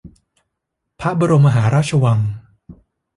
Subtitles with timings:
[0.99, 2.19] พระบรมมหาราชวัง